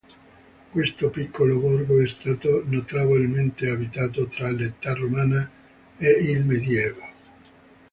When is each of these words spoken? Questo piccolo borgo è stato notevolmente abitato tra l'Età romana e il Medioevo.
Questo 0.71 1.11
piccolo 1.11 1.59
borgo 1.59 2.01
è 2.01 2.07
stato 2.07 2.63
notevolmente 2.65 3.69
abitato 3.69 4.25
tra 4.25 4.49
l'Età 4.49 4.95
romana 4.95 5.47
e 5.99 6.09
il 6.23 6.43
Medioevo. 6.43 7.01